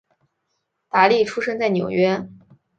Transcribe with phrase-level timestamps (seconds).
[0.89, 2.27] 达利出生在纽约。